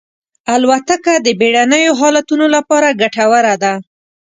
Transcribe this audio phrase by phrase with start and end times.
[0.53, 3.73] الوتکه د بېړنیو حالتونو لپاره ګټوره ده.